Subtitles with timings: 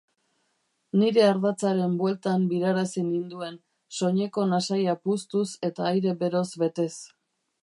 [1.01, 3.61] Nire ardatzaren bueltan birarazi ninduen,
[3.99, 6.91] soineko nasaia puztuz eta aire beroz betez.